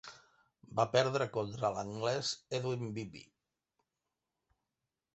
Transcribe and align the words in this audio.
Va 0.79 0.85
perdre 0.95 1.27
contra 1.35 1.71
l'anglès 1.77 2.33
Edwin 2.61 2.91
Bibby. 2.99 3.25